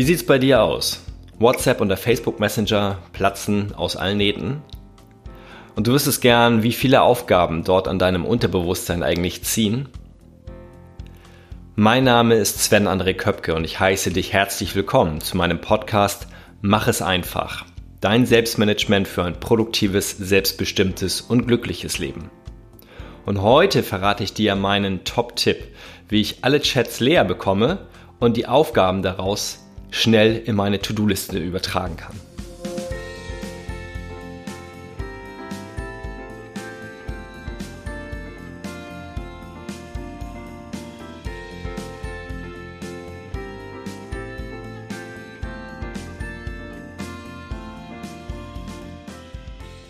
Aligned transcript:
Wie 0.00 0.04
sieht's 0.04 0.24
bei 0.24 0.38
dir 0.38 0.62
aus? 0.62 1.02
WhatsApp 1.38 1.82
und 1.82 1.88
der 1.88 1.98
Facebook 1.98 2.40
Messenger 2.40 2.96
platzen 3.12 3.74
aus 3.74 3.96
allen 3.96 4.16
Nähten. 4.16 4.62
Und 5.76 5.86
du 5.86 5.92
wüsstest 5.92 6.22
gern, 6.22 6.62
wie 6.62 6.72
viele 6.72 7.02
Aufgaben 7.02 7.64
dort 7.64 7.86
an 7.86 7.98
deinem 7.98 8.24
Unterbewusstsein 8.24 9.02
eigentlich 9.02 9.42
ziehen. 9.42 9.90
Mein 11.76 12.04
Name 12.04 12.36
ist 12.36 12.64
Sven 12.64 12.88
André 12.88 13.12
Köpke 13.12 13.54
und 13.54 13.64
ich 13.64 13.78
heiße 13.78 14.10
dich 14.10 14.32
herzlich 14.32 14.74
willkommen 14.74 15.20
zu 15.20 15.36
meinem 15.36 15.60
Podcast 15.60 16.28
Mach 16.62 16.88
es 16.88 17.02
einfach. 17.02 17.66
Dein 18.00 18.24
Selbstmanagement 18.24 19.06
für 19.06 19.24
ein 19.24 19.38
produktives, 19.38 20.16
selbstbestimmtes 20.16 21.20
und 21.20 21.46
glückliches 21.46 21.98
Leben. 21.98 22.30
Und 23.26 23.42
heute 23.42 23.82
verrate 23.82 24.24
ich 24.24 24.32
dir 24.32 24.56
meinen 24.56 25.04
Top-Tipp, 25.04 25.58
wie 26.08 26.22
ich 26.22 26.38
alle 26.40 26.62
Chats 26.62 27.00
leer 27.00 27.24
bekomme 27.24 27.86
und 28.18 28.38
die 28.38 28.46
Aufgaben 28.46 29.02
daraus 29.02 29.58
schnell 29.90 30.42
in 30.44 30.56
meine 30.56 30.80
To-Do-Liste 30.80 31.38
übertragen 31.38 31.96
kann. 31.96 32.14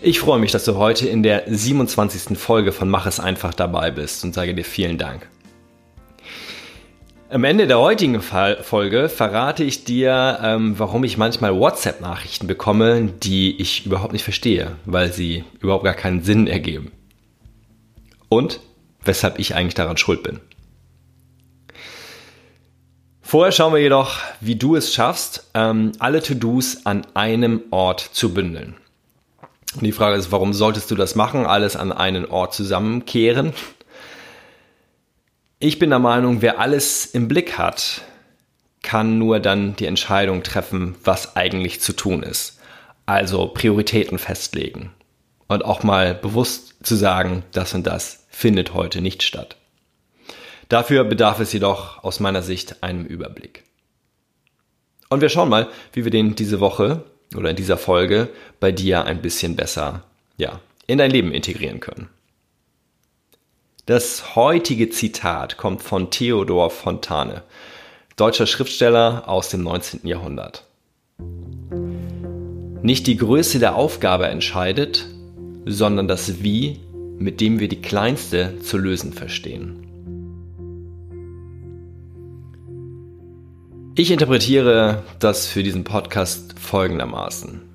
Ich 0.03 0.19
freue 0.19 0.39
mich, 0.39 0.51
dass 0.51 0.65
du 0.65 0.77
heute 0.77 1.07
in 1.07 1.21
der 1.21 1.43
27. 1.47 2.35
Folge 2.35 2.71
von 2.71 2.89
Mach 2.89 3.05
es 3.05 3.19
einfach 3.19 3.53
dabei 3.53 3.91
bist 3.91 4.23
und 4.23 4.33
sage 4.33 4.55
dir 4.55 4.65
vielen 4.65 4.97
Dank. 4.97 5.27
Am 7.31 7.45
Ende 7.45 7.65
der 7.65 7.79
heutigen 7.79 8.21
Folge 8.21 9.07
verrate 9.07 9.63
ich 9.63 9.85
dir, 9.85 10.39
ähm, 10.43 10.77
warum 10.77 11.05
ich 11.05 11.17
manchmal 11.17 11.57
WhatsApp-Nachrichten 11.57 12.45
bekomme, 12.45 13.03
die 13.05 13.55
ich 13.61 13.85
überhaupt 13.85 14.11
nicht 14.11 14.25
verstehe, 14.25 14.75
weil 14.83 15.13
sie 15.13 15.45
überhaupt 15.61 15.85
gar 15.85 15.93
keinen 15.93 16.23
Sinn 16.23 16.45
ergeben. 16.45 16.91
Und 18.27 18.59
weshalb 19.05 19.39
ich 19.39 19.55
eigentlich 19.55 19.75
daran 19.75 19.95
schuld 19.95 20.23
bin. 20.23 20.41
Vorher 23.21 23.53
schauen 23.53 23.73
wir 23.73 23.79
jedoch, 23.79 24.17
wie 24.41 24.57
du 24.57 24.75
es 24.75 24.93
schaffst, 24.93 25.51
ähm, 25.53 25.93
alle 25.99 26.21
To-Dos 26.21 26.85
an 26.85 27.07
einem 27.13 27.61
Ort 27.71 28.01
zu 28.01 28.33
bündeln. 28.33 28.75
Und 29.75 29.83
die 29.83 29.93
Frage 29.93 30.17
ist, 30.17 30.33
warum 30.33 30.51
solltest 30.51 30.91
du 30.91 30.95
das 30.95 31.15
machen, 31.15 31.45
alles 31.45 31.77
an 31.77 31.93
einen 31.93 32.25
Ort 32.25 32.53
zusammenkehren? 32.53 33.53
Ich 35.63 35.77
bin 35.77 35.91
der 35.91 35.99
Meinung, 35.99 36.41
wer 36.41 36.59
alles 36.59 37.05
im 37.05 37.27
Blick 37.27 37.59
hat, 37.59 38.01
kann 38.81 39.19
nur 39.19 39.39
dann 39.39 39.75
die 39.75 39.85
Entscheidung 39.85 40.41
treffen, 40.41 40.95
was 41.03 41.35
eigentlich 41.35 41.81
zu 41.81 41.93
tun 41.93 42.23
ist. 42.23 42.59
Also 43.05 43.45
Prioritäten 43.45 44.17
festlegen 44.17 44.91
und 45.47 45.63
auch 45.63 45.83
mal 45.83 46.15
bewusst 46.15 46.77
zu 46.81 46.95
sagen, 46.95 47.43
das 47.51 47.75
und 47.75 47.85
das 47.85 48.25
findet 48.31 48.73
heute 48.73 49.01
nicht 49.01 49.21
statt. 49.21 49.55
Dafür 50.67 51.03
bedarf 51.03 51.39
es 51.39 51.53
jedoch 51.53 52.03
aus 52.03 52.19
meiner 52.19 52.41
Sicht 52.41 52.81
einem 52.81 53.05
Überblick. 53.05 53.63
Und 55.09 55.21
wir 55.21 55.29
schauen 55.29 55.49
mal, 55.49 55.67
wie 55.93 56.03
wir 56.03 56.11
den 56.11 56.33
diese 56.33 56.59
Woche 56.59 57.03
oder 57.35 57.51
in 57.51 57.55
dieser 57.55 57.77
Folge 57.77 58.29
bei 58.59 58.71
dir 58.71 59.05
ein 59.05 59.21
bisschen 59.21 59.55
besser, 59.55 60.05
ja, 60.37 60.59
in 60.87 60.97
dein 60.97 61.11
Leben 61.11 61.31
integrieren 61.31 61.79
können. 61.79 62.09
Das 63.87 64.35
heutige 64.35 64.91
Zitat 64.91 65.57
kommt 65.57 65.81
von 65.81 66.11
Theodor 66.11 66.69
Fontane, 66.69 67.41
deutscher 68.15 68.45
Schriftsteller 68.45 69.27
aus 69.27 69.49
dem 69.49 69.63
19. 69.63 70.05
Jahrhundert. 70.05 70.67
Nicht 72.83 73.07
die 73.07 73.17
Größe 73.17 73.57
der 73.57 73.75
Aufgabe 73.75 74.27
entscheidet, 74.27 75.07
sondern 75.65 76.07
das 76.07 76.43
Wie, 76.43 76.79
mit 77.17 77.41
dem 77.41 77.59
wir 77.59 77.69
die 77.69 77.81
kleinste 77.81 78.59
zu 78.59 78.77
lösen 78.77 79.13
verstehen. 79.13 79.87
Ich 83.95 84.11
interpretiere 84.11 85.03
das 85.17 85.47
für 85.47 85.63
diesen 85.63 85.83
Podcast 85.83 86.53
folgendermaßen. 86.59 87.70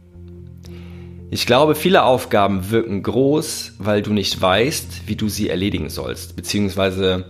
Ich 1.29 1.45
glaube, 1.45 1.75
viele 1.75 2.05
Aufgaben 2.05 2.71
wirken 2.71 3.03
groß, 3.03 3.73
weil 3.79 4.01
du 4.01 4.13
nicht 4.13 4.41
weißt, 4.41 5.09
wie 5.09 5.17
du 5.17 5.29
sie 5.29 5.49
erledigen 5.49 5.91
sollst, 5.91 6.37
beziehungsweise 6.37 7.25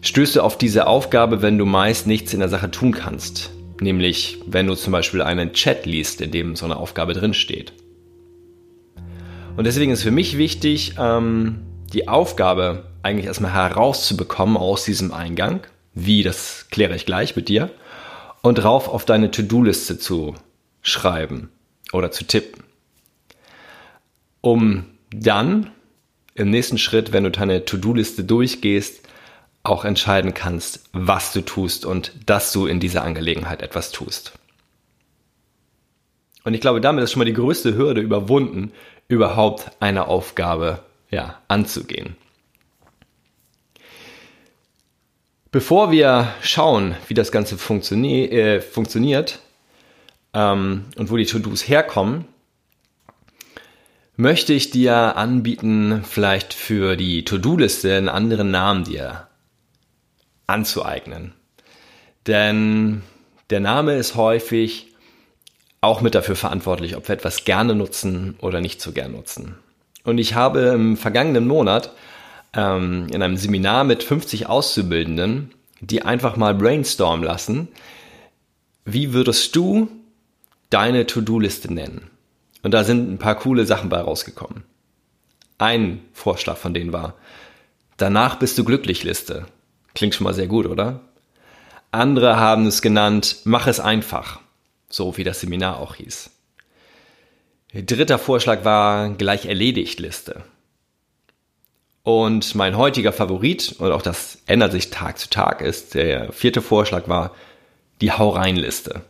stößt 0.00 0.36
du 0.36 0.42
auf 0.42 0.58
diese 0.58 0.88
Aufgabe, 0.88 1.40
wenn 1.40 1.56
du 1.56 1.64
meist 1.64 2.08
nichts 2.08 2.34
in 2.34 2.40
der 2.40 2.48
Sache 2.48 2.70
tun 2.70 2.92
kannst. 2.92 3.50
Nämlich, 3.80 4.38
wenn 4.46 4.66
du 4.66 4.74
zum 4.74 4.92
Beispiel 4.92 5.22
einen 5.22 5.52
Chat 5.52 5.86
liest, 5.86 6.20
in 6.20 6.32
dem 6.32 6.56
so 6.56 6.64
eine 6.64 6.76
Aufgabe 6.76 7.14
drinsteht. 7.14 7.72
Und 9.56 9.64
deswegen 9.64 9.92
ist 9.92 10.02
für 10.02 10.10
mich 10.10 10.36
wichtig, 10.36 10.94
ähm, 10.98 11.60
die 11.92 12.08
Aufgabe 12.08 12.90
eigentlich 13.02 13.26
erstmal 13.26 13.52
herauszubekommen 13.52 14.56
aus 14.56 14.84
diesem 14.84 15.12
Eingang. 15.12 15.60
Wie, 15.94 16.24
das 16.24 16.66
kläre 16.72 16.96
ich 16.96 17.06
gleich 17.06 17.36
mit 17.36 17.48
dir. 17.48 17.70
Und 18.42 18.64
rauf 18.64 18.88
auf 18.88 19.04
deine 19.04 19.30
To-Do-Liste 19.30 19.98
zu 19.98 20.34
schreiben 20.82 21.50
oder 21.92 22.10
zu 22.10 22.24
tippen 22.24 22.67
um 24.40 24.84
dann 25.10 25.70
im 26.34 26.50
nächsten 26.50 26.78
Schritt, 26.78 27.12
wenn 27.12 27.24
du 27.24 27.30
deine 27.30 27.64
To-Do-Liste 27.64 28.24
durchgehst, 28.24 29.02
auch 29.64 29.84
entscheiden 29.84 30.34
kannst, 30.34 30.88
was 30.92 31.32
du 31.32 31.40
tust 31.40 31.84
und 31.84 32.12
dass 32.26 32.52
du 32.52 32.66
in 32.66 32.80
dieser 32.80 33.02
Angelegenheit 33.02 33.62
etwas 33.62 33.90
tust. 33.90 34.32
Und 36.44 36.54
ich 36.54 36.60
glaube, 36.60 36.80
damit 36.80 37.04
ist 37.04 37.12
schon 37.12 37.18
mal 37.18 37.24
die 37.24 37.34
größte 37.34 37.76
Hürde 37.76 38.00
überwunden, 38.00 38.72
überhaupt 39.08 39.70
eine 39.80 40.06
Aufgabe 40.06 40.80
ja, 41.10 41.40
anzugehen. 41.48 42.16
Bevor 45.50 45.90
wir 45.90 46.32
schauen, 46.42 46.94
wie 47.08 47.14
das 47.14 47.32
Ganze 47.32 47.56
funtioni 47.58 48.26
äh, 48.26 48.60
funktioniert 48.60 49.40
ähm, 50.34 50.84
und 50.96 51.10
wo 51.10 51.16
die 51.16 51.24
To-Dos 51.26 51.66
herkommen, 51.68 52.26
möchte 54.18 54.52
ich 54.52 54.70
dir 54.70 55.16
anbieten, 55.16 56.02
vielleicht 56.04 56.52
für 56.52 56.96
die 56.96 57.24
To-Do-Liste 57.24 57.96
einen 57.96 58.08
anderen 58.08 58.50
Namen 58.50 58.82
dir 58.82 59.28
anzueignen. 60.48 61.34
Denn 62.26 63.02
der 63.50 63.60
Name 63.60 63.94
ist 63.94 64.16
häufig 64.16 64.88
auch 65.80 66.00
mit 66.00 66.16
dafür 66.16 66.34
verantwortlich, 66.34 66.96
ob 66.96 67.06
wir 67.06 67.14
etwas 67.14 67.44
gerne 67.44 67.76
nutzen 67.76 68.36
oder 68.40 68.60
nicht 68.60 68.80
so 68.80 68.90
gern 68.90 69.12
nutzen. 69.12 69.54
Und 70.02 70.18
ich 70.18 70.34
habe 70.34 70.62
im 70.62 70.96
vergangenen 70.96 71.46
Monat 71.46 71.92
ähm, 72.54 73.06
in 73.12 73.22
einem 73.22 73.36
Seminar 73.36 73.84
mit 73.84 74.02
50 74.02 74.48
Auszubildenden, 74.48 75.52
die 75.80 76.02
einfach 76.02 76.36
mal 76.36 76.54
brainstormen 76.54 77.24
lassen, 77.24 77.68
wie 78.84 79.12
würdest 79.12 79.54
du 79.54 79.88
deine 80.70 81.06
To-Do-Liste 81.06 81.72
nennen? 81.72 82.10
Und 82.62 82.72
da 82.72 82.84
sind 82.84 83.10
ein 83.10 83.18
paar 83.18 83.36
coole 83.36 83.66
Sachen 83.66 83.88
bei 83.88 84.00
rausgekommen. 84.00 84.64
Ein 85.58 86.00
Vorschlag 86.12 86.56
von 86.56 86.74
denen 86.74 86.92
war, 86.92 87.14
danach 87.96 88.36
bist 88.36 88.58
du 88.58 88.64
glücklich 88.64 89.04
Liste. 89.04 89.46
Klingt 89.94 90.14
schon 90.14 90.24
mal 90.24 90.34
sehr 90.34 90.46
gut, 90.46 90.66
oder? 90.66 91.00
Andere 91.90 92.36
haben 92.36 92.66
es 92.66 92.82
genannt, 92.82 93.38
mach 93.44 93.66
es 93.66 93.80
einfach. 93.80 94.40
So 94.88 95.16
wie 95.16 95.24
das 95.24 95.40
Seminar 95.40 95.78
auch 95.78 95.96
hieß. 95.96 96.30
Dritter 97.74 98.18
Vorschlag 98.18 98.64
war 98.64 99.10
gleich 99.10 99.46
erledigt 99.46 100.00
Liste. 100.00 100.42
Und 102.02 102.54
mein 102.54 102.76
heutiger 102.76 103.12
Favorit, 103.12 103.76
und 103.78 103.92
auch 103.92 104.00
das 104.00 104.38
ändert 104.46 104.72
sich 104.72 104.90
Tag 104.90 105.18
zu 105.18 105.28
Tag, 105.28 105.60
ist 105.60 105.94
der 105.94 106.32
vierte 106.32 106.62
Vorschlag 106.62 107.08
war 107.08 107.34
die 108.00 108.12
Hau 108.12 108.30
rein 108.30 108.56
Liste. 108.56 109.02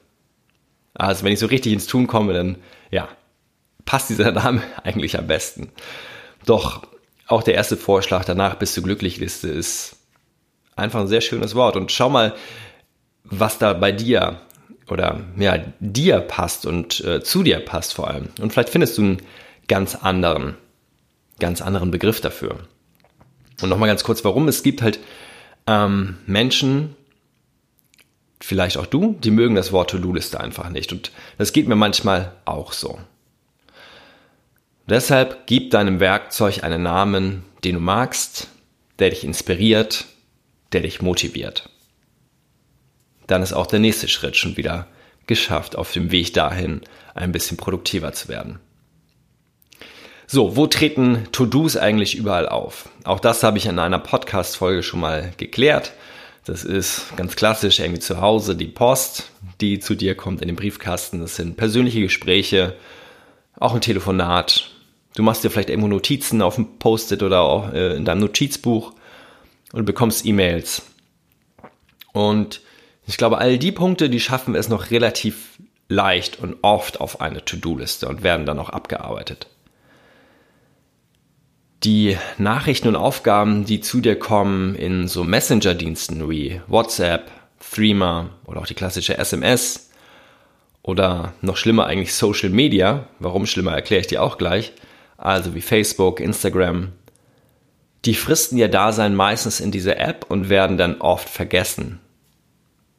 Also 0.94 1.24
wenn 1.24 1.32
ich 1.32 1.38
so 1.38 1.46
richtig 1.46 1.72
ins 1.72 1.86
Tun 1.86 2.08
komme, 2.08 2.32
dann 2.32 2.56
ja, 2.90 3.08
passt 3.88 4.10
dieser 4.10 4.32
Name 4.32 4.62
eigentlich 4.84 5.18
am 5.18 5.26
besten. 5.26 5.70
Doch 6.44 6.82
auch 7.26 7.42
der 7.42 7.54
erste 7.54 7.78
Vorschlag, 7.78 8.26
danach 8.26 8.56
bist 8.56 8.76
du 8.76 8.82
glücklich 8.82 9.16
Liste, 9.16 9.48
ist 9.48 9.96
einfach 10.76 11.00
ein 11.00 11.08
sehr 11.08 11.22
schönes 11.22 11.54
Wort. 11.54 11.74
Und 11.74 11.90
schau 11.90 12.10
mal, 12.10 12.34
was 13.24 13.58
da 13.58 13.72
bei 13.72 13.90
dir 13.90 14.42
oder 14.88 15.20
ja, 15.38 15.56
dir 15.80 16.20
passt 16.20 16.66
und 16.66 17.00
äh, 17.00 17.22
zu 17.22 17.42
dir 17.42 17.60
passt 17.60 17.94
vor 17.94 18.08
allem. 18.08 18.28
Und 18.40 18.52
vielleicht 18.52 18.68
findest 18.68 18.98
du 18.98 19.02
einen 19.02 19.22
ganz 19.68 19.94
anderen, 19.94 20.56
ganz 21.38 21.62
anderen 21.62 21.90
Begriff 21.90 22.20
dafür. 22.20 22.58
Und 23.62 23.70
nochmal 23.70 23.88
ganz 23.88 24.04
kurz, 24.04 24.22
warum. 24.22 24.48
Es 24.48 24.62
gibt 24.62 24.82
halt 24.82 24.98
ähm, 25.66 26.18
Menschen, 26.26 26.94
vielleicht 28.40 28.76
auch 28.76 28.86
du, 28.86 29.16
die 29.22 29.30
mögen 29.30 29.54
das 29.54 29.72
Wort 29.72 29.90
To-Do-Liste 29.90 30.38
einfach 30.38 30.68
nicht. 30.68 30.92
Und 30.92 31.10
das 31.38 31.54
geht 31.54 31.68
mir 31.68 31.76
manchmal 31.76 32.32
auch 32.44 32.74
so. 32.74 32.98
Deshalb 34.88 35.46
gib 35.46 35.70
deinem 35.70 36.00
Werkzeug 36.00 36.64
einen 36.64 36.82
Namen, 36.82 37.44
den 37.62 37.74
du 37.74 37.80
magst, 37.80 38.48
der 38.98 39.10
dich 39.10 39.22
inspiriert, 39.22 40.06
der 40.72 40.80
dich 40.80 41.02
motiviert. 41.02 41.68
Dann 43.26 43.42
ist 43.42 43.52
auch 43.52 43.66
der 43.66 43.80
nächste 43.80 44.08
Schritt 44.08 44.36
schon 44.36 44.56
wieder 44.56 44.86
geschafft, 45.26 45.76
auf 45.76 45.92
dem 45.92 46.10
Weg 46.10 46.32
dahin 46.32 46.80
ein 47.14 47.32
bisschen 47.32 47.58
produktiver 47.58 48.12
zu 48.12 48.28
werden. 48.28 48.60
So, 50.26 50.56
wo 50.56 50.66
treten 50.66 51.26
To-Dos 51.32 51.76
eigentlich 51.76 52.14
überall 52.14 52.48
auf? 52.48 52.88
Auch 53.04 53.20
das 53.20 53.42
habe 53.42 53.58
ich 53.58 53.66
in 53.66 53.78
einer 53.78 53.98
Podcast-Folge 53.98 54.82
schon 54.82 55.00
mal 55.00 55.32
geklärt. 55.36 55.92
Das 56.44 56.64
ist 56.64 57.14
ganz 57.16 57.36
klassisch 57.36 57.78
irgendwie 57.78 58.00
zu 58.00 58.22
Hause 58.22 58.56
die 58.56 58.66
Post, 58.66 59.30
die 59.60 59.80
zu 59.80 59.94
dir 59.94 60.14
kommt 60.14 60.40
in 60.40 60.48
den 60.48 60.56
Briefkasten. 60.56 61.20
Das 61.20 61.36
sind 61.36 61.58
persönliche 61.58 62.00
Gespräche, 62.00 62.74
auch 63.58 63.74
ein 63.74 63.82
Telefonat. 63.82 64.70
Du 65.18 65.24
machst 65.24 65.42
dir 65.42 65.50
vielleicht 65.50 65.68
irgendwo 65.68 65.88
Notizen 65.88 66.42
auf 66.42 66.54
dem 66.54 66.78
Post-it 66.78 67.24
oder 67.24 67.40
auch 67.40 67.72
äh, 67.72 67.96
in 67.96 68.04
deinem 68.04 68.20
Notizbuch 68.20 68.92
und 69.72 69.84
bekommst 69.84 70.24
E-Mails. 70.24 70.82
Und 72.12 72.60
ich 73.04 73.16
glaube, 73.16 73.38
all 73.38 73.58
die 73.58 73.72
Punkte, 73.72 74.10
die 74.10 74.20
schaffen 74.20 74.54
es 74.54 74.68
noch 74.68 74.92
relativ 74.92 75.58
leicht 75.88 76.38
und 76.38 76.58
oft 76.62 77.00
auf 77.00 77.20
eine 77.20 77.44
To-Do-Liste 77.44 78.06
und 78.06 78.22
werden 78.22 78.46
dann 78.46 78.60
auch 78.60 78.68
abgearbeitet. 78.68 79.48
Die 81.82 82.16
Nachrichten 82.36 82.86
und 82.86 82.94
Aufgaben, 82.94 83.64
die 83.64 83.80
zu 83.80 84.00
dir 84.00 84.16
kommen 84.16 84.76
in 84.76 85.08
so 85.08 85.24
Messenger-Diensten 85.24 86.30
wie 86.30 86.60
WhatsApp, 86.68 87.28
Threema 87.58 88.30
oder 88.44 88.60
auch 88.60 88.66
die 88.66 88.74
klassische 88.74 89.18
SMS 89.18 89.90
oder 90.84 91.32
noch 91.40 91.56
schlimmer 91.56 91.86
eigentlich 91.86 92.14
Social 92.14 92.50
Media, 92.50 93.08
warum 93.18 93.46
schlimmer 93.46 93.72
erkläre 93.72 94.02
ich 94.02 94.06
dir 94.06 94.22
auch 94.22 94.38
gleich, 94.38 94.74
also 95.18 95.54
wie 95.54 95.60
Facebook, 95.60 96.20
Instagram, 96.20 96.92
die 98.04 98.14
fristen 98.14 98.56
ihr 98.56 98.68
Dasein 98.68 99.14
meistens 99.14 99.60
in 99.60 99.70
dieser 99.70 99.98
App 99.98 100.26
und 100.30 100.48
werden 100.48 100.78
dann 100.78 101.00
oft 101.00 101.28
vergessen. 101.28 102.00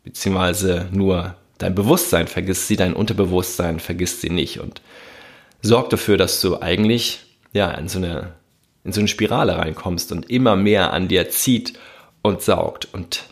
Beziehungsweise 0.03 0.87
nur 0.91 1.35
dein 1.57 1.73
Bewusstsein 1.73 2.27
vergisst 2.27 2.67
sie, 2.67 2.75
dein 2.75 2.93
Unterbewusstsein 2.93 3.79
vergisst 3.79 4.21
sie 4.21 4.29
nicht 4.29 4.59
und 4.59 4.81
sorgt 5.61 5.93
dafür, 5.93 6.17
dass 6.17 6.41
du 6.41 6.61
eigentlich 6.61 7.21
ja 7.53 7.71
in 7.71 7.87
so 7.87 7.97
eine 7.97 8.33
in 8.83 8.93
so 8.93 9.01
eine 9.01 9.07
Spirale 9.07 9.57
reinkommst 9.57 10.11
und 10.11 10.29
immer 10.29 10.55
mehr 10.55 10.93
an 10.93 11.07
dir 11.07 11.29
zieht 11.29 11.73
und 12.21 12.41
saugt 12.41 12.87
und 12.93 13.23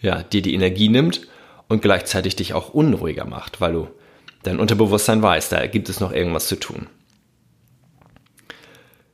ja, 0.00 0.22
dir 0.22 0.42
die 0.42 0.54
Energie 0.54 0.88
nimmt 0.88 1.28
und 1.68 1.82
gleichzeitig 1.82 2.36
dich 2.36 2.54
auch 2.54 2.74
unruhiger 2.74 3.24
macht, 3.24 3.60
weil 3.60 3.72
du 3.72 3.88
dein 4.42 4.58
Unterbewusstsein 4.58 5.22
weiß, 5.22 5.48
da 5.48 5.66
gibt 5.66 5.88
es 5.88 6.00
noch 6.00 6.12
irgendwas 6.12 6.46
zu 6.46 6.56
tun. 6.56 6.88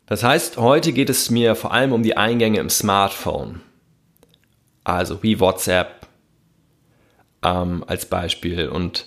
Das 0.09 0.25
heißt, 0.25 0.57
heute 0.57 0.93
geht 0.93 1.11
es 1.11 1.31
mir 1.31 1.55
vor 1.55 1.73
allem 1.73 1.93
um 1.93 2.03
die 2.03 2.17
Eingänge 2.17 2.61
im 2.61 2.71
Smartphone. 2.71 3.61
Also 4.83 5.23
wie 5.23 5.39
WhatsApp 5.39 6.07
ähm, 7.43 7.85
als 7.87 8.07
Beispiel 8.07 8.69
und 8.69 9.07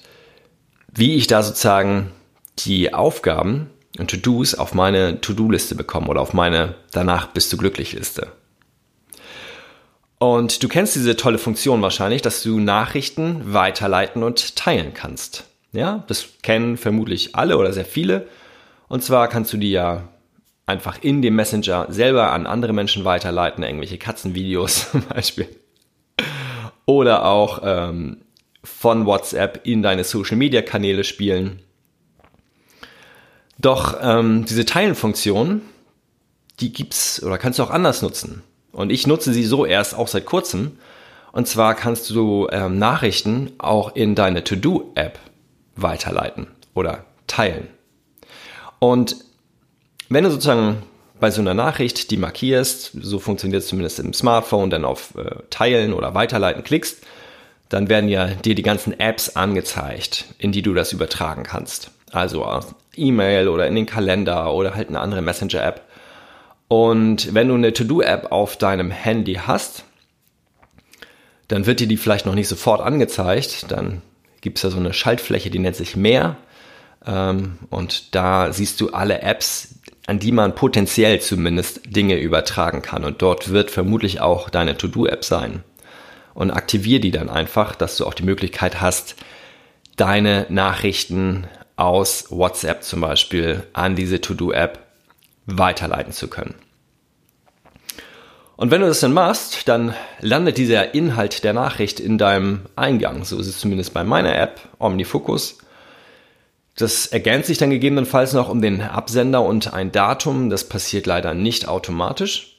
wie 0.93 1.15
ich 1.15 1.25
da 1.25 1.41
sozusagen 1.41 2.11
die 2.59 2.93
Aufgaben 2.93 3.71
und 3.97 4.11
To-Dos 4.11 4.53
auf 4.53 4.75
meine 4.75 5.21
To-Do-Liste 5.21 5.73
bekomme 5.73 6.07
oder 6.07 6.21
auf 6.21 6.33
meine 6.33 6.75
Danach 6.91 7.27
bist 7.27 7.51
du 7.51 7.57
glücklich 7.57 7.93
Liste. 7.93 8.27
Und 10.19 10.61
du 10.61 10.67
kennst 10.67 10.95
diese 10.95 11.17
tolle 11.17 11.39
Funktion 11.39 11.81
wahrscheinlich, 11.81 12.21
dass 12.21 12.43
du 12.43 12.59
Nachrichten 12.59 13.53
weiterleiten 13.53 14.21
und 14.21 14.55
teilen 14.55 14.93
kannst. 14.93 15.45
Ja, 15.71 16.03
das 16.07 16.27
kennen 16.43 16.77
vermutlich 16.77 17.35
alle 17.35 17.57
oder 17.57 17.73
sehr 17.73 17.85
viele. 17.85 18.27
Und 18.87 19.03
zwar 19.03 19.29
kannst 19.29 19.51
du 19.51 19.57
die 19.57 19.71
ja 19.71 20.03
einfach 20.71 20.99
in 21.01 21.21
dem 21.21 21.35
Messenger 21.35 21.87
selber 21.89 22.31
an 22.31 22.47
andere 22.47 22.73
Menschen 22.73 23.05
weiterleiten, 23.05 23.63
irgendwelche 23.63 23.97
Katzenvideos 23.97 24.89
zum 24.91 25.03
Beispiel. 25.03 25.47
Oder 26.85 27.25
auch 27.25 27.61
ähm, 27.63 28.21
von 28.63 29.05
WhatsApp 29.05 29.61
in 29.63 29.83
deine 29.83 30.03
Social-Media-Kanäle 30.03 31.03
spielen. 31.03 31.59
Doch 33.59 33.97
ähm, 34.01 34.45
diese 34.45 34.65
Teilen-Funktion, 34.65 35.61
die 36.59 36.73
gibt's 36.73 37.21
oder 37.21 37.37
kannst 37.37 37.59
du 37.59 37.63
auch 37.63 37.69
anders 37.69 38.01
nutzen. 38.01 38.41
Und 38.71 38.91
ich 38.91 39.05
nutze 39.05 39.33
sie 39.33 39.43
so 39.43 39.65
erst 39.65 39.93
auch 39.95 40.07
seit 40.07 40.25
kurzem. 40.25 40.77
Und 41.31 41.47
zwar 41.47 41.75
kannst 41.75 42.09
du 42.09 42.47
ähm, 42.51 42.79
Nachrichten 42.79 43.51
auch 43.57 43.95
in 43.95 44.15
deine 44.15 44.43
To-Do-App 44.43 45.19
weiterleiten 45.75 46.47
oder 46.73 47.05
teilen. 47.27 47.67
Und 48.79 49.17
wenn 50.11 50.25
du 50.25 50.29
sozusagen 50.29 50.83
bei 51.19 51.31
so 51.31 51.41
einer 51.41 51.53
Nachricht 51.53 52.11
die 52.11 52.17
markierst, 52.17 52.91
so 53.01 53.19
funktioniert 53.19 53.61
es 53.61 53.69
zumindest 53.69 53.99
im 53.99 54.13
Smartphone, 54.13 54.69
dann 54.69 54.83
auf 54.83 55.15
äh, 55.15 55.35
Teilen 55.49 55.93
oder 55.93 56.13
Weiterleiten 56.13 56.63
klickst, 56.63 57.03
dann 57.69 57.87
werden 57.87 58.09
ja 58.09 58.27
dir 58.27 58.55
die 58.55 58.63
ganzen 58.63 58.99
Apps 58.99 59.35
angezeigt, 59.35 60.25
in 60.37 60.51
die 60.51 60.61
du 60.61 60.73
das 60.73 60.91
übertragen 60.91 61.43
kannst. 61.43 61.91
Also 62.11 62.45
E-Mail 62.95 63.47
oder 63.47 63.67
in 63.67 63.75
den 63.75 63.85
Kalender 63.85 64.53
oder 64.53 64.75
halt 64.75 64.89
eine 64.89 64.99
andere 64.99 65.21
Messenger-App. 65.21 65.81
Und 66.67 67.33
wenn 67.33 67.47
du 67.47 67.53
eine 67.53 67.71
To-Do-App 67.71 68.31
auf 68.31 68.57
deinem 68.57 68.91
Handy 68.91 69.35
hast, 69.35 69.85
dann 71.47 71.65
wird 71.65 71.79
dir 71.79 71.87
die 71.87 71.97
vielleicht 71.97 72.25
noch 72.25 72.35
nicht 72.35 72.47
sofort 72.49 72.81
angezeigt. 72.81 73.71
Dann 73.71 74.01
gibt 74.41 74.57
es 74.57 74.63
ja 74.63 74.69
so 74.69 74.77
eine 74.77 74.93
Schaltfläche, 74.93 75.49
die 75.49 75.59
nennt 75.59 75.75
sich 75.77 75.95
Mehr. 75.95 76.35
Ähm, 77.05 77.57
und 77.69 78.15
da 78.15 78.51
siehst 78.51 78.81
du 78.81 78.91
alle 78.91 79.21
Apps, 79.21 79.75
an 80.07 80.19
die 80.19 80.31
man 80.31 80.55
potenziell 80.55 81.21
zumindest 81.21 81.81
Dinge 81.95 82.19
übertragen 82.19 82.81
kann. 82.81 83.03
Und 83.03 83.21
dort 83.21 83.51
wird 83.51 83.71
vermutlich 83.71 84.19
auch 84.19 84.49
deine 84.49 84.77
To-Do-App 84.77 85.23
sein. 85.23 85.63
Und 86.33 86.51
aktiviere 86.51 87.01
die 87.01 87.11
dann 87.11 87.29
einfach, 87.29 87.75
dass 87.75 87.97
du 87.97 88.05
auch 88.05 88.13
die 88.13 88.23
Möglichkeit 88.23 88.81
hast, 88.81 89.15
deine 89.97 90.45
Nachrichten 90.49 91.45
aus 91.75 92.27
WhatsApp 92.29 92.83
zum 92.83 93.01
Beispiel 93.01 93.63
an 93.73 93.95
diese 93.95 94.21
To-Do-App 94.21 94.79
weiterleiten 95.45 96.13
zu 96.13 96.27
können. 96.27 96.55
Und 98.55 98.69
wenn 98.69 98.81
du 98.81 98.87
das 98.87 98.99
dann 98.99 99.13
machst, 99.13 99.67
dann 99.67 99.95
landet 100.19 100.59
dieser 100.59 100.93
Inhalt 100.93 101.43
der 101.43 101.53
Nachricht 101.53 101.99
in 101.99 102.19
deinem 102.19 102.61
Eingang. 102.75 103.25
So 103.25 103.39
ist 103.39 103.47
es 103.47 103.59
zumindest 103.59 103.93
bei 103.93 104.03
meiner 104.03 104.35
App 104.35 104.61
OmniFocus. 104.77 105.57
Das 106.75 107.07
ergänzt 107.07 107.47
sich 107.47 107.57
dann 107.57 107.69
gegebenenfalls 107.69 108.33
noch 108.33 108.49
um 108.49 108.61
den 108.61 108.81
Absender 108.81 109.43
und 109.43 109.73
ein 109.73 109.91
Datum. 109.91 110.49
Das 110.49 110.63
passiert 110.67 111.05
leider 111.05 111.33
nicht 111.33 111.67
automatisch. 111.67 112.57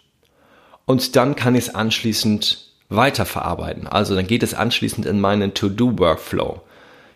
Und 0.85 1.17
dann 1.17 1.37
kann 1.37 1.55
ich 1.55 1.69
es 1.69 1.75
anschließend 1.75 2.69
weiterverarbeiten. 2.89 3.87
Also 3.87 4.15
dann 4.15 4.27
geht 4.27 4.43
es 4.43 4.55
anschließend 4.55 5.07
in 5.07 5.21
meinen 5.21 5.55
To-Do-Workflow 5.55 6.61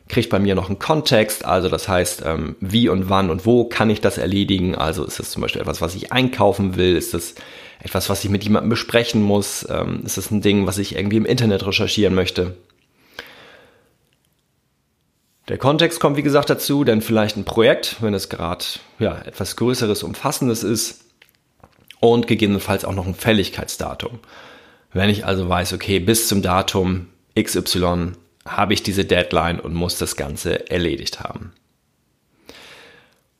kriegt 0.08 0.30
bei 0.30 0.38
mir 0.38 0.54
noch 0.54 0.68
einen 0.68 0.78
Kontext, 0.78 1.44
also 1.44 1.68
das 1.68 1.88
heißt, 1.88 2.22
ähm, 2.24 2.56
wie 2.60 2.88
und 2.88 3.10
wann 3.10 3.30
und 3.30 3.44
wo 3.44 3.64
kann 3.64 3.90
ich 3.90 4.00
das 4.00 4.18
erledigen? 4.18 4.74
Also 4.74 5.04
ist 5.04 5.18
das 5.18 5.30
zum 5.30 5.42
Beispiel 5.42 5.60
etwas, 5.60 5.80
was 5.80 5.94
ich 5.94 6.12
einkaufen 6.12 6.76
will? 6.76 6.96
Ist 6.96 7.12
das 7.12 7.34
etwas, 7.82 8.08
was 8.08 8.22
ich 8.24 8.30
mit 8.30 8.44
jemandem 8.44 8.70
besprechen 8.70 9.22
muss? 9.22 9.66
Ähm, 9.68 10.02
ist 10.04 10.16
das 10.16 10.30
ein 10.30 10.42
Ding, 10.42 10.66
was 10.66 10.78
ich 10.78 10.94
irgendwie 10.94 11.16
im 11.16 11.26
Internet 11.26 11.66
recherchieren 11.66 12.14
möchte? 12.14 12.54
Der 15.48 15.58
Kontext 15.58 16.00
kommt, 16.00 16.16
wie 16.16 16.22
gesagt, 16.22 16.50
dazu, 16.50 16.82
denn 16.82 17.00
vielleicht 17.00 17.36
ein 17.36 17.44
Projekt, 17.44 17.96
wenn 18.00 18.14
es 18.14 18.28
gerade 18.28 18.64
ja, 18.98 19.16
etwas 19.18 19.54
Größeres, 19.56 20.02
Umfassendes 20.02 20.64
ist 20.64 21.04
und 22.00 22.26
gegebenenfalls 22.26 22.84
auch 22.84 22.94
noch 22.94 23.06
ein 23.06 23.14
Fälligkeitsdatum. 23.14 24.18
Wenn 24.92 25.08
ich 25.08 25.24
also 25.24 25.48
weiß, 25.48 25.72
okay, 25.72 26.00
bis 26.00 26.26
zum 26.26 26.42
Datum 26.42 27.06
XY 27.38 28.12
habe 28.44 28.74
ich 28.74 28.82
diese 28.82 29.04
Deadline 29.04 29.60
und 29.60 29.74
muss 29.74 29.98
das 29.98 30.16
Ganze 30.16 30.70
erledigt 30.70 31.20
haben. 31.20 31.52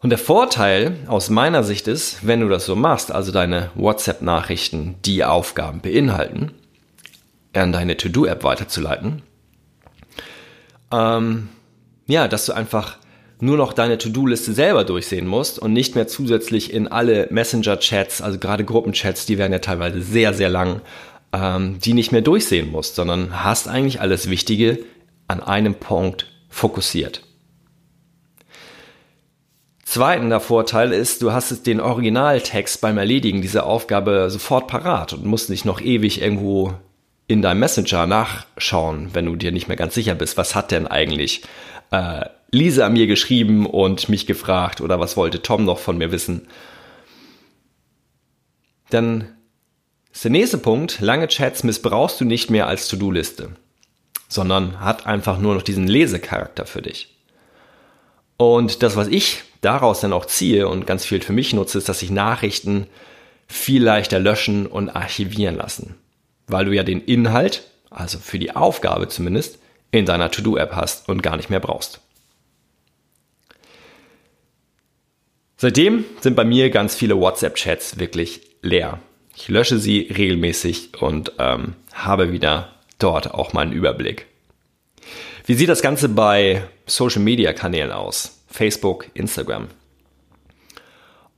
Und 0.01 0.11
der 0.11 0.19
Vorteil 0.19 0.99
aus 1.09 1.31
meiner 1.31 1.65
Sicht 1.65 1.89
ist, 1.89 2.27
wenn 2.27 2.41
du 2.41 2.49
das 2.49 2.67
so 2.67 2.77
machst, 2.77 3.11
also 3.11 3.33
deine 3.33 3.71
WhatsApp-Nachrichten, 3.75 4.97
die 5.05 5.25
Aufgaben 5.25 5.81
beinhalten, 5.81 6.53
an 7.55 7.73
deine 7.73 7.97
To-Do-App 7.97 8.45
weiterzuleiten, 8.45 9.23
ähm, 10.93 11.49
ja, 12.07 12.29
dass 12.29 12.47
du 12.47 12.53
einfach 12.53 12.99
nur 13.41 13.57
noch 13.57 13.73
deine 13.73 13.99
To-Do-Liste 13.99 14.53
selber 14.53 14.85
durchsehen 14.85 15.27
musst 15.27 15.59
und 15.59 15.73
nicht 15.73 15.95
mehr 15.95 16.09
zusätzlich 16.09 16.73
in 16.73 16.89
alle 16.89 17.29
Messenger-Chats, 17.31 18.23
also 18.23 18.39
gerade 18.39 18.65
Gruppenchats, 18.65 19.27
die 19.27 19.39
werden 19.39 19.53
ja 19.53 19.59
teilweise 19.59 20.01
sehr, 20.01 20.33
sehr 20.33 20.49
lang, 20.49 20.81
ähm, 21.33 21.79
die 21.81 21.93
nicht 21.93 22.13
mehr 22.13 22.23
durchsehen 22.23 22.71
musst, 22.71 22.95
sondern 22.95 23.45
hast 23.45 23.69
eigentlich 23.69 24.01
alles 24.01 24.31
Wichtige 24.31 24.79
an 25.29 25.43
einem 25.43 25.75
Punkt 25.75 26.27
fokussiert. 26.49 27.23
Zweiter 29.85 30.41
Vorteil 30.41 30.93
ist, 30.93 31.23
du 31.23 31.33
hast 31.33 31.67
den 31.67 31.81
Originaltext 31.81 32.81
beim 32.81 32.99
Erledigen 32.99 33.41
dieser 33.41 33.67
Aufgabe 33.67 34.31
sofort 34.31 34.67
parat 34.67 35.13
und 35.13 35.25
musst 35.25 35.49
nicht 35.49 35.65
noch 35.65 35.81
ewig 35.81 36.21
irgendwo 36.21 36.75
in 37.29 37.43
deinem 37.43 37.61
Messenger 37.61 38.07
nachschauen, 38.07 39.11
wenn 39.13 39.27
du 39.27 39.37
dir 39.37 39.53
nicht 39.53 39.69
mehr 39.69 39.77
ganz 39.77 39.95
sicher 39.95 40.15
bist, 40.15 40.37
was 40.37 40.55
hat 40.55 40.71
denn 40.71 40.87
eigentlich 40.87 41.43
äh, 41.91 42.27
Lisa 42.51 42.89
mir 42.89 43.07
geschrieben 43.07 43.67
und 43.67 44.09
mich 44.09 44.27
gefragt 44.27 44.81
oder 44.81 45.01
was 45.01 45.17
wollte 45.17 45.43
Tom 45.43 45.65
noch 45.65 45.79
von 45.79 45.99
mir 45.99 46.13
wissen. 46.13 46.49
Dann 48.91 49.37
ist 50.13 50.25
der 50.25 50.31
nächste 50.31 50.59
Punkt, 50.59 51.01
lange 51.01 51.29
Chats 51.29 51.65
missbrauchst 51.65 52.21
du 52.21 52.25
nicht 52.25 52.51
mehr 52.51 52.67
als 52.67 52.89
To-Do-Liste. 52.89 53.51
sondern 54.29 54.81
hat 54.81 55.07
einfach 55.07 55.39
nur 55.39 55.55
noch 55.55 55.63
diesen 55.63 55.87
Lesecharakter 55.87 56.67
für 56.67 56.83
dich. 56.83 57.15
Und 58.37 58.83
das, 58.83 58.97
was 58.97 59.09
ich 59.09 59.45
daraus 59.61 60.01
dann 60.01 60.13
auch 60.13 60.27
ziehe 60.27 60.69
und 60.69 60.87
ganz 60.87 61.05
viel 61.05 61.23
für 61.23 61.33
mich 61.33 61.53
nutze, 61.53 61.79
ist, 61.79 61.89
dass 61.89 62.01
sich 62.01 62.11
Nachrichten 62.11 62.87
viel 63.47 63.83
leichter 63.83 64.19
löschen 64.19 64.67
und 64.67 64.91
archivieren 64.91 65.57
lassen. 65.57 65.95
Weil 66.47 66.65
du 66.65 66.73
ja 66.73 66.83
den 66.83 67.01
Inhalt, 67.01 67.65
also 67.91 68.19
für 68.19 68.39
die 68.39 68.55
Aufgabe 68.55 69.09
zumindest, 69.09 69.59
in 69.99 70.07
deiner 70.07 70.31
To-Do-App 70.31 70.75
hast 70.75 71.09
und 71.09 71.23
gar 71.23 71.37
nicht 71.37 71.51
mehr 71.51 71.61
brauchst. 71.61 72.01
Seitdem 75.57 76.05
sind 76.21 76.37
bei 76.37 76.45
mir 76.45 76.71
ganz 76.71 76.95
viele 76.95 77.19
WhatsApp-Chats 77.19 77.99
wirklich 77.99 78.43
leer. 78.63 79.01
Ich 79.35 79.49
lösche 79.49 79.79
sie 79.79 80.01
regelmäßig 80.01 81.01
und 81.01 81.33
ähm, 81.39 81.75
habe 81.95 82.33
wieder 82.33 82.73
dort 82.99 83.33
auch 83.33 83.53
mal 83.53 83.63
einen 83.63 83.73
Überblick. 83.73 84.27
Wie 85.47 85.55
sieht 85.55 85.69
das 85.69 85.83
Ganze 85.83 86.09
bei 86.09 86.63
Social-Media-Kanälen 86.87 87.93
aus? 87.93 88.43
Facebook, 88.49 89.07
Instagram. 89.15 89.69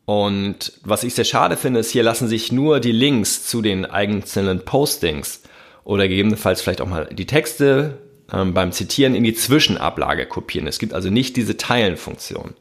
Und 0.05 0.73
was 0.85 1.05
ich 1.05 1.15
sehr 1.15 1.25
schade 1.25 1.57
finde, 1.57 1.81
ist, 1.81 1.91
hier 1.91 2.03
lassen 2.03 2.29
sich 2.29 2.51
nur 2.51 2.81
die 2.81 2.93
Links 2.93 3.45
zu 3.45 3.61
den 3.61 3.85
einzelnen 3.85 4.65
Postings 4.65 5.43
oder 5.85 6.09
gegebenenfalls 6.09 6.63
vielleicht 6.63 6.81
auch 6.81 6.89
mal 6.89 7.09
die 7.13 7.27
Texte 7.27 7.99
ähm, 8.33 8.55
beim 8.55 8.73
Zitieren 8.73 9.15
in 9.15 9.25
die 9.25 9.35
Zwischenablage 9.35 10.27
kopieren. 10.27 10.67
Es 10.67 10.79
gibt 10.79 10.95
also 10.95 11.11
nicht 11.11 11.37
diese 11.37 11.57
Teilen-Funktion. 11.57 12.55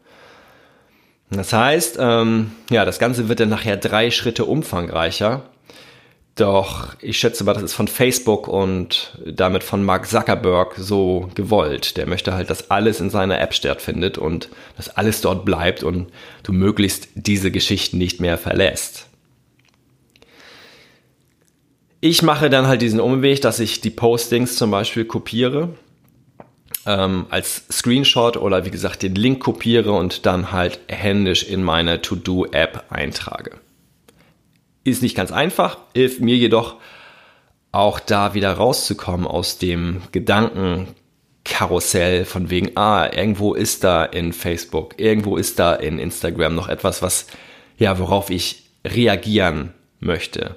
Das 1.30 1.52
heißt, 1.52 1.98
ähm, 2.00 2.52
ja, 2.70 2.86
das 2.86 3.00
Ganze 3.00 3.28
wird 3.28 3.40
dann 3.40 3.50
nachher 3.50 3.78
drei 3.78 4.12
Schritte 4.12 4.46
umfangreicher. 4.46 5.44
Doch 6.36 6.96
ich 7.02 7.18
schätze 7.18 7.44
mal, 7.44 7.54
das 7.54 7.64
ist 7.64 7.74
von 7.74 7.88
Facebook 7.88 8.48
und 8.48 9.18
damit 9.26 9.64
von 9.64 9.84
Mark 9.84 10.08
Zuckerberg 10.08 10.76
so 10.78 11.30
gewollt. 11.34 11.98
Der 11.98 12.06
möchte 12.06 12.34
halt, 12.34 12.52
dass 12.52 12.70
alles 12.70 13.02
in 13.02 13.10
seiner 13.10 13.42
App 13.42 13.56
stattfindet 13.56 14.20
und 14.20 14.50
dass 14.78 14.96
alles 14.96 15.22
dort 15.22 15.46
bleibt 15.46 15.84
und 15.84 16.12
du 16.44 16.54
möglichst 16.54 17.10
diese 17.16 17.50
Geschichten 17.50 17.98
nicht 17.98 18.22
mehr 18.22 18.38
verlässt. 18.38 19.07
Ich 22.10 22.22
mache 22.22 22.50
dann 22.50 22.68
halt 22.68 22.82
diesen 22.82 23.02
Umweg, 23.02 23.42
dass 23.42 23.60
ich 23.60 23.82
die 23.82 23.90
Postings 23.90 24.56
zum 24.56 24.72
Beispiel 24.72 25.04
kopiere 25.04 25.76
ähm, 26.86 27.26
als 27.30 27.66
Screenshot 27.70 28.38
oder 28.38 28.64
wie 28.64 28.72
gesagt 28.72 29.04
den 29.04 29.14
Link 29.14 29.42
kopiere 29.42 29.92
und 29.92 30.26
dann 30.26 30.54
halt 30.54 30.80
händisch 30.88 31.44
in 31.44 31.64
meine 31.64 32.02
To-Do-App 32.02 32.86
eintrage. 32.92 33.58
Ist 34.86 35.02
nicht 35.02 35.18
ganz 35.18 35.34
einfach, 35.34 35.80
hilft 35.94 36.22
mir 36.22 36.38
jedoch 36.38 36.76
auch 37.74 38.00
da 38.00 38.34
wieder 38.34 38.54
rauszukommen 38.54 39.28
aus 39.28 39.58
dem 39.58 40.02
Gedankenkarussell 40.14 42.24
von 42.24 42.50
wegen, 42.50 42.78
ah, 42.78 43.12
irgendwo 43.12 43.54
ist 43.54 43.84
da 43.84 44.06
in 44.06 44.32
Facebook, 44.32 44.98
irgendwo 44.98 45.36
ist 45.36 45.60
da 45.60 45.76
in 45.76 46.00
Instagram 46.00 46.56
noch 46.56 46.70
etwas, 46.70 47.02
was, 47.02 47.28
ja, 47.78 48.00
worauf 48.00 48.30
ich 48.30 48.64
reagieren 48.86 49.74
möchte. 50.00 50.56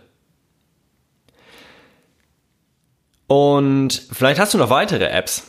Und 3.31 4.03
vielleicht 4.11 4.41
hast 4.41 4.55
du 4.55 4.59
noch 4.59 4.71
weitere 4.71 5.05
Apps, 5.05 5.45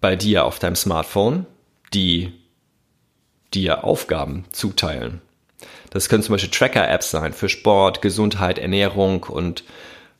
bei 0.00 0.16
dir 0.16 0.46
auf 0.46 0.58
deinem 0.58 0.74
Smartphone, 0.74 1.44
die 1.92 2.32
dir 3.52 3.84
Aufgaben 3.84 4.46
zuteilen. 4.52 5.20
Das 5.90 6.08
können 6.08 6.22
zum 6.22 6.32
Beispiel 6.32 6.50
Tracker-Apps 6.50 7.10
sein 7.10 7.34
für 7.34 7.50
Sport, 7.50 8.00
Gesundheit, 8.00 8.58
Ernährung 8.58 9.24
und 9.24 9.64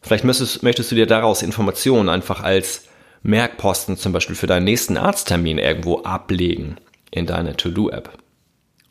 vielleicht 0.03 0.25
möchtest, 0.25 0.63
möchtest 0.63 0.91
du 0.91 0.95
dir 0.95 1.07
daraus 1.07 1.41
Informationen 1.41 2.11
einfach 2.11 2.43
als 2.43 2.85
Merkposten 3.23 3.97
zum 3.97 4.13
Beispiel 4.13 4.37
für 4.37 4.47
deinen 4.47 4.65
nächsten 4.65 4.99
Arzttermin 4.99 5.57
irgendwo 5.57 6.03
ablegen 6.03 6.77
in 7.11 7.25
deine 7.25 7.57
To-Do-App. 7.57 8.11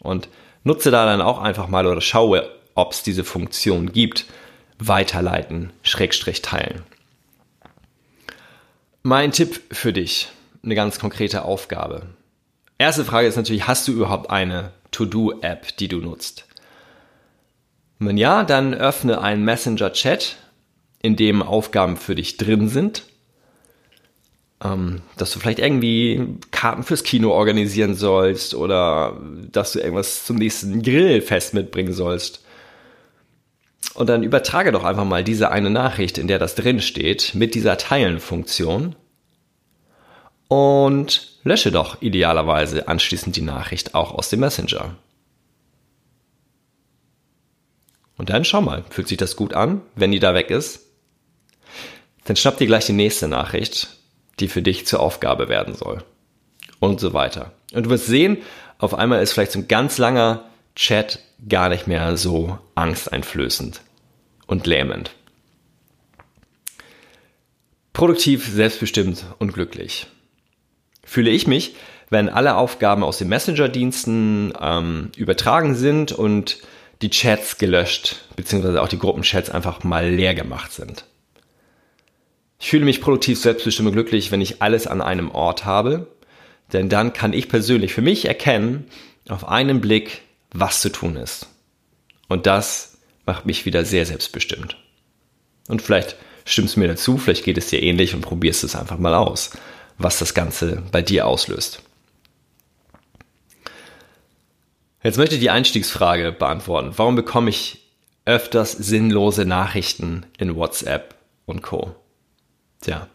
Und 0.02 0.30
nutze 0.64 0.90
da 0.90 1.06
dann 1.06 1.22
auch 1.22 1.40
einfach 1.40 1.68
mal 1.68 1.86
oder 1.86 2.02
schaue, 2.02 2.50
ob 2.74 2.94
es 2.94 3.04
diese 3.04 3.24
Funktion 3.24 3.92
gibt, 3.92 4.26
weiterleiten, 4.80 5.72
Schrägstrich 5.84 6.42
teilen. 6.42 6.84
Mein 9.06 9.34
Tipp 9.34 9.60
für 9.70 9.92
dich 9.92 10.30
eine 10.64 10.76
ganz 10.76 10.98
konkrete 10.98 11.44
Aufgabe. 11.44 12.08
Erste 12.78 13.04
Frage 13.04 13.28
ist 13.28 13.36
natürlich, 13.36 13.68
hast 13.68 13.86
du 13.86 13.92
überhaupt 13.92 14.30
eine 14.30 14.72
To-Do-App, 14.92 15.76
die 15.76 15.90
du 15.90 15.98
nutzt? 15.98 16.48
wenn 18.00 18.18
ja, 18.18 18.44
dann 18.44 18.74
öffne 18.74 19.22
einen 19.22 19.46
Messenger-Chat, 19.46 20.38
in 21.02 21.16
dem 21.16 21.42
Aufgaben 21.42 21.96
für 21.98 22.16
dich 22.16 22.38
drin 22.38 22.68
sind. 22.70 23.04
Ähm, 24.64 25.02
dass 25.18 25.32
du 25.32 25.40
vielleicht 25.40 25.60
irgendwie 25.60 26.38
Karten 26.52 26.84
fürs 26.84 27.04
Kino 27.04 27.32
organisieren 27.32 27.96
sollst 27.96 28.56
oder 28.56 29.22
dass 29.52 29.74
du 29.74 29.80
irgendwas 29.80 30.26
zum 30.26 30.38
nächsten 30.38 30.82
Grillfest 30.82 31.54
mitbringen 31.54 31.94
sollst. 31.94 32.43
Und 33.94 34.08
dann 34.08 34.24
übertrage 34.24 34.72
doch 34.72 34.84
einfach 34.84 35.06
mal 35.06 35.24
diese 35.24 35.52
eine 35.52 35.70
Nachricht, 35.70 36.18
in 36.18 36.28
der 36.28 36.40
das 36.40 36.56
drin 36.56 36.82
steht, 36.82 37.36
mit 37.36 37.54
dieser 37.54 37.78
Teilen-Funktion 37.78 38.96
und 40.48 41.40
lösche 41.44 41.72
doch 41.72 42.02
idealerweise 42.02 42.88
anschließend 42.88 43.36
die 43.36 43.42
Nachricht 43.42 43.96
auch 43.96 44.12
aus 44.12 44.30
dem 44.30 44.40
Messenger. 44.40 44.96
Und 48.18 48.30
dann 48.30 48.46
schau 48.46 48.62
mal, 48.62 48.84
fühlt 48.90 49.08
sich 49.08 49.18
das 49.18 49.36
gut 49.36 49.54
an, 49.54 49.82
wenn 49.96 50.12
die 50.12 50.20
da 50.20 50.34
weg 50.34 50.50
ist? 50.50 50.82
Dann 52.26 52.36
schnapp 52.36 52.58
dir 52.58 52.68
gleich 52.68 52.86
die 52.86 52.94
nächste 52.94 53.28
Nachricht, 53.28 53.90
die 54.40 54.48
für 54.48 54.62
dich 54.62 54.88
zur 54.88 55.00
Aufgabe 55.00 55.50
werden 55.50 55.74
soll. 55.74 56.04
Und 56.80 57.00
so 57.00 57.14
weiter. 57.14 57.52
Und 57.74 57.86
du 57.86 57.90
wirst 57.90 58.08
sehen, 58.08 58.38
auf 58.78 58.94
einmal 58.94 59.22
ist 59.22 59.34
vielleicht 59.34 59.54
so 59.54 59.60
ein 59.60 59.68
ganz 59.68 59.98
langer 59.98 60.46
Chat 60.76 61.20
gar 61.48 61.70
nicht 61.70 61.88
mehr 61.88 62.18
so 62.18 62.58
angsteinflößend 62.76 63.82
und 64.48 64.68
lähmend. 64.68 65.12
Produktiv, 67.94 68.48
selbstbestimmt 68.48 69.26
und 69.40 69.54
glücklich 69.54 70.08
fühle 71.04 71.30
ich 71.30 71.48
mich, 71.48 71.76
wenn 72.10 72.30
alle 72.30 72.56
Aufgaben 72.56 73.04
aus 73.04 73.18
den 73.18 73.30
Messenger-Diensten 73.30 74.54
ähm, 74.60 75.12
übertragen 75.16 75.76
sind 75.76 76.12
und 76.12 76.60
die 77.02 77.10
Chats 77.10 77.58
gelöscht, 77.58 78.26
beziehungsweise 78.36 78.82
auch 78.82 78.88
die 78.88 79.00
Gruppenchats 79.00 79.50
einfach 79.50 79.84
mal 79.84 80.10
leer 80.10 80.34
gemacht 80.34 80.72
sind. 80.72 81.06
Ich 82.60 82.70
fühle 82.70 82.86
mich 82.86 83.02
produktiv, 83.02 83.40
selbstbestimmt 83.40 83.90
und 83.90 83.94
glücklich, 83.94 84.32
wenn 84.32 84.42
ich 84.42 84.62
alles 84.62 84.88
an 84.88 85.02
einem 85.02 85.32
Ort 85.32 85.66
habe, 85.66 86.08
denn 86.72 86.88
dann 86.88 87.14
kann 87.14 87.34
ich 87.34 87.50
persönlich 87.50 87.94
für 87.94 88.02
mich 88.02 88.26
erkennen, 88.26 88.88
auf 89.28 89.48
einen 89.48 89.82
Blick, 89.82 90.22
was 90.54 90.82
zu 90.82 90.90
tun 90.90 91.16
ist. 91.16 91.48
Und 92.28 92.46
das 92.46 92.98
macht 93.26 93.46
mich 93.46 93.66
wieder 93.66 93.86
sehr 93.86 94.06
selbstbestimmt. 94.06 94.78
Und 95.68 95.82
vielleicht 95.82 96.16
stimmst 96.46 96.76
du 96.76 96.80
mir 96.80 96.88
dazu, 96.88 97.18
vielleicht 97.18 97.44
geht 97.44 97.58
es 97.58 97.68
dir 97.68 97.82
ähnlich 97.82 98.14
und 98.14 98.22
probierst 98.22 98.64
es 98.64 98.76
einfach 98.76 98.98
mal 98.98 99.14
aus 99.14 99.52
was 99.98 100.20
das 100.20 100.34
Ganze 100.34 100.84
bei 100.92 101.02
dir 101.02 101.28
auslöst. 101.28 101.82
Jetzt 105.04 105.18
möchte 105.18 105.36
ich 105.36 105.42
die 105.42 105.50
Einstiegsfrage 105.50 106.32
beantworten. 106.32 106.94
Warum 106.96 107.16
bekomme 107.16 107.50
ich 107.50 107.90
öfters 108.26 108.72
sinnlose 108.72 109.46
Nachrichten 109.46 110.26
in 110.38 110.56
WhatsApp 110.56 111.16
und 111.46 111.62
Co? 111.62 111.96
Tja, 112.82 113.08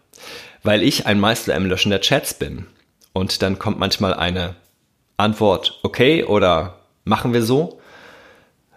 weil 0.62 0.82
ich 0.82 1.06
ein 1.06 1.18
Meister 1.18 1.54
im 1.54 1.66
Löschen 1.66 1.90
der 1.90 2.00
Chats 2.00 2.34
bin. 2.34 2.66
Und 3.14 3.42
dann 3.42 3.58
kommt 3.58 3.78
manchmal 3.78 4.14
eine 4.14 4.54
Antwort, 5.16 5.80
okay 5.82 6.24
oder 6.24 6.77
machen 7.08 7.32
wir 7.32 7.42
so 7.42 7.80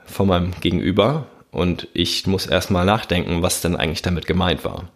von 0.05 0.27
meinem 0.27 0.51
Gegenüber. 0.61 1.27
Und 1.51 1.87
ich 1.93 2.25
muss 2.27 2.45
erstmal 2.45 2.85
nachdenken, 2.85 3.43
was 3.43 3.61
denn 3.61 3.75
eigentlich 3.75 4.01
damit 4.01 4.25
gemeint 4.25 4.63
war 4.63 4.89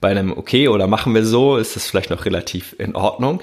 bei 0.00 0.10
einem 0.10 0.36
okay 0.36 0.68
oder 0.68 0.86
machen 0.86 1.14
wir 1.14 1.24
so, 1.24 1.56
ist 1.56 1.76
das 1.76 1.86
vielleicht 1.86 2.10
noch 2.10 2.24
relativ 2.24 2.74
in 2.78 2.94
Ordnung. 2.94 3.42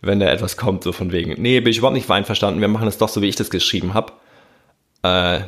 Wenn 0.00 0.20
da 0.20 0.26
etwas 0.26 0.56
kommt, 0.56 0.84
so 0.84 0.92
von 0.92 1.10
wegen, 1.10 1.40
nee, 1.42 1.60
bin 1.60 1.72
ich 1.72 1.78
überhaupt 1.78 1.96
nicht 1.96 2.08
einverstanden, 2.08 2.60
wir 2.60 2.68
machen 2.68 2.86
es 2.86 2.98
doch 2.98 3.08
so, 3.08 3.20
wie 3.20 3.28
ich 3.28 3.36
das 3.36 3.50
geschrieben 3.50 3.94
habe, 3.94 4.12
äh, 5.02 5.40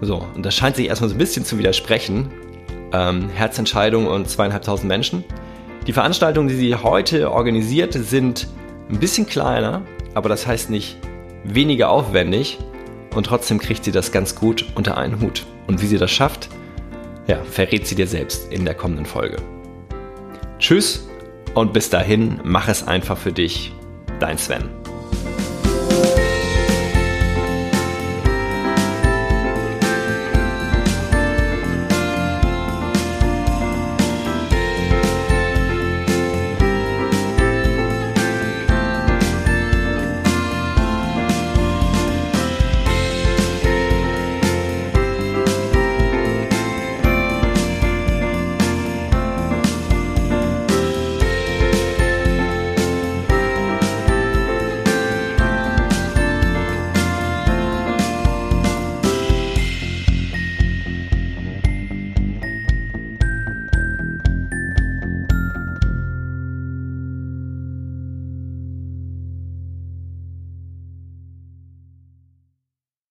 So, 0.00 0.24
und 0.34 0.44
das 0.44 0.54
scheint 0.54 0.76
sich 0.76 0.86
erstmal 0.86 1.08
so 1.08 1.14
ein 1.16 1.18
bisschen 1.18 1.44
zu 1.44 1.58
widersprechen. 1.58 2.30
Ähm, 2.92 3.28
Herzentscheidung 3.30 4.06
und 4.06 4.28
zweieinhalbtausend 4.28 4.86
Menschen. 4.86 5.24
Die 5.86 5.92
Veranstaltungen, 5.92 6.48
die 6.48 6.54
sie 6.54 6.74
heute 6.74 7.30
organisiert, 7.30 7.94
sind 7.94 8.48
ein 8.90 8.98
bisschen 8.98 9.26
kleiner, 9.26 9.82
aber 10.14 10.28
das 10.28 10.46
heißt 10.46 10.70
nicht 10.70 10.98
weniger 11.44 11.90
aufwendig 11.90 12.58
und 13.14 13.26
trotzdem 13.26 13.58
kriegt 13.58 13.84
sie 13.84 13.92
das 13.92 14.12
ganz 14.12 14.34
gut 14.34 14.66
unter 14.74 14.98
einen 14.98 15.20
Hut. 15.20 15.46
Und 15.66 15.82
wie 15.82 15.86
sie 15.86 15.98
das 15.98 16.10
schafft, 16.10 16.48
ja, 17.26 17.38
verrät 17.42 17.86
sie 17.86 17.94
dir 17.94 18.06
selbst 18.06 18.52
in 18.52 18.64
der 18.64 18.74
kommenden 18.74 19.06
Folge. 19.06 19.38
Tschüss 20.58 21.08
und 21.54 21.72
bis 21.72 21.90
dahin, 21.90 22.40
mach 22.44 22.68
es 22.68 22.86
einfach 22.86 23.16
für 23.16 23.32
dich, 23.32 23.72
dein 24.20 24.38
Sven. 24.38 24.85